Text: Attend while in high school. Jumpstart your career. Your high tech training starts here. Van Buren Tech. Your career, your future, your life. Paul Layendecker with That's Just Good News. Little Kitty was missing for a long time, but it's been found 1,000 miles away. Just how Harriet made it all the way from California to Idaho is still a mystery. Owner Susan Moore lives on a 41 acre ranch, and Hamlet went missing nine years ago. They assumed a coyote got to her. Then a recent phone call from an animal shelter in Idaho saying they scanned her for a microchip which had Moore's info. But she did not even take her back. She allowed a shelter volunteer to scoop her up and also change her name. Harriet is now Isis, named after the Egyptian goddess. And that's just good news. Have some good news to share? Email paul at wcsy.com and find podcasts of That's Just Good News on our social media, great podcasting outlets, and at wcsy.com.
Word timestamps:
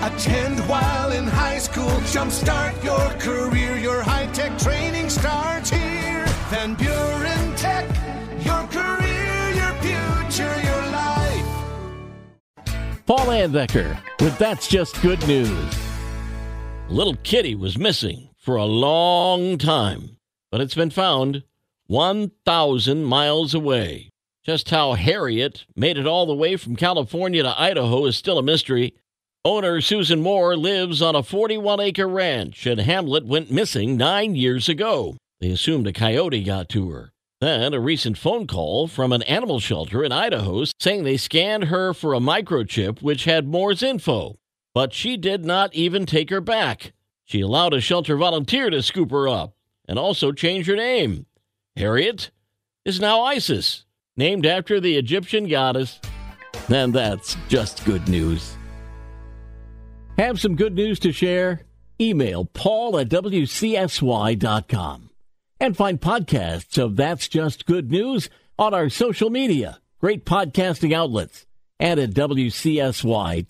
Attend 0.00 0.60
while 0.68 1.10
in 1.10 1.26
high 1.26 1.58
school. 1.58 1.90
Jumpstart 2.12 2.84
your 2.84 3.10
career. 3.18 3.76
Your 3.76 4.00
high 4.00 4.26
tech 4.26 4.56
training 4.56 5.10
starts 5.10 5.70
here. 5.70 6.24
Van 6.50 6.74
Buren 6.74 7.56
Tech. 7.56 7.84
Your 8.44 8.64
career, 8.68 9.50
your 9.54 9.72
future, 9.82 10.60
your 10.62 10.82
life. 10.92 11.44
Paul 13.06 13.26
Layendecker 13.26 14.00
with 14.20 14.38
That's 14.38 14.68
Just 14.68 15.02
Good 15.02 15.26
News. 15.26 15.74
Little 16.88 17.16
Kitty 17.24 17.56
was 17.56 17.76
missing 17.76 18.30
for 18.36 18.54
a 18.54 18.64
long 18.66 19.58
time, 19.58 20.18
but 20.52 20.60
it's 20.60 20.76
been 20.76 20.90
found 20.90 21.42
1,000 21.88 23.04
miles 23.04 23.52
away. 23.52 24.12
Just 24.44 24.70
how 24.70 24.92
Harriet 24.94 25.66
made 25.74 25.98
it 25.98 26.06
all 26.06 26.24
the 26.24 26.34
way 26.34 26.56
from 26.56 26.76
California 26.76 27.42
to 27.42 27.60
Idaho 27.60 28.06
is 28.06 28.16
still 28.16 28.38
a 28.38 28.42
mystery. 28.44 28.94
Owner 29.48 29.80
Susan 29.80 30.20
Moore 30.20 30.58
lives 30.58 31.00
on 31.00 31.16
a 31.16 31.22
41 31.22 31.80
acre 31.80 32.06
ranch, 32.06 32.66
and 32.66 32.78
Hamlet 32.78 33.24
went 33.24 33.50
missing 33.50 33.96
nine 33.96 34.34
years 34.34 34.68
ago. 34.68 35.16
They 35.40 35.48
assumed 35.48 35.86
a 35.86 35.92
coyote 35.94 36.44
got 36.44 36.68
to 36.68 36.90
her. 36.90 37.12
Then 37.40 37.72
a 37.72 37.80
recent 37.80 38.18
phone 38.18 38.46
call 38.46 38.88
from 38.88 39.10
an 39.10 39.22
animal 39.22 39.58
shelter 39.58 40.04
in 40.04 40.12
Idaho 40.12 40.64
saying 40.78 41.04
they 41.04 41.16
scanned 41.16 41.64
her 41.64 41.94
for 41.94 42.12
a 42.12 42.20
microchip 42.20 43.00
which 43.00 43.24
had 43.24 43.48
Moore's 43.48 43.82
info. 43.82 44.36
But 44.74 44.92
she 44.92 45.16
did 45.16 45.46
not 45.46 45.74
even 45.74 46.04
take 46.04 46.28
her 46.28 46.42
back. 46.42 46.92
She 47.24 47.40
allowed 47.40 47.72
a 47.72 47.80
shelter 47.80 48.18
volunteer 48.18 48.68
to 48.68 48.82
scoop 48.82 49.10
her 49.12 49.26
up 49.26 49.54
and 49.88 49.98
also 49.98 50.30
change 50.30 50.66
her 50.66 50.76
name. 50.76 51.24
Harriet 51.74 52.32
is 52.84 53.00
now 53.00 53.22
Isis, 53.22 53.86
named 54.14 54.44
after 54.44 54.78
the 54.78 54.98
Egyptian 54.98 55.48
goddess. 55.48 56.00
And 56.68 56.92
that's 56.92 57.34
just 57.48 57.86
good 57.86 58.08
news. 58.08 58.57
Have 60.18 60.40
some 60.40 60.56
good 60.56 60.74
news 60.74 60.98
to 61.00 61.12
share? 61.12 61.62
Email 62.00 62.44
paul 62.44 62.98
at 62.98 63.08
wcsy.com 63.08 63.50
and 65.60 65.76
find 65.76 66.00
podcasts 66.00 66.76
of 66.76 66.96
That's 66.96 67.28
Just 67.28 67.66
Good 67.66 67.92
News 67.92 68.28
on 68.58 68.74
our 68.74 68.88
social 68.88 69.30
media, 69.30 69.80
great 70.00 70.24
podcasting 70.24 70.92
outlets, 70.92 71.46
and 71.78 72.00
at 72.00 72.10
wcsy.com. 72.10 73.48